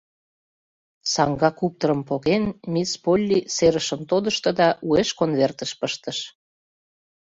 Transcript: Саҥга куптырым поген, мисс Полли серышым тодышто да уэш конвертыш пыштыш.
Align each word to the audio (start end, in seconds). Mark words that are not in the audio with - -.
Саҥга 1.13 1.49
куптырым 1.59 2.01
поген, 2.09 2.43
мисс 2.73 2.91
Полли 3.03 3.39
серышым 3.55 4.01
тодышто 4.09 4.49
да 4.59 4.67
уэш 4.87 5.09
конвертыш 5.19 5.71
пыштыш. 5.79 6.17